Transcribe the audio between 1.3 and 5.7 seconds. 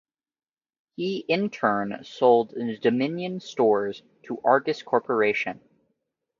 turn sold Dominion Stores to Argus Corporation.